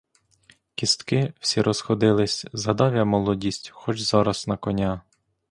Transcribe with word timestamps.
Кістки 0.75 1.33
всі 1.39 1.61
розходились, 1.61 2.45
згадав 2.53 2.95
я 2.95 3.05
молодість, 3.05 3.69
хоч 3.69 3.99
зараз 4.01 4.47
на 4.47 4.57
коня! 4.57 5.01